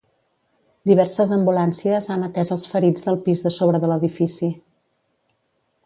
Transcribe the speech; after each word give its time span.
Diverses 0.91 1.33
ambulàncies 1.35 2.09
han 2.15 2.27
atès 2.29 2.55
els 2.57 2.65
ferits 2.73 3.05
del 3.07 3.21
pis 3.29 3.45
de 3.47 3.53
sobre 3.61 3.83
de 3.85 3.93
l’edifici. 3.93 4.51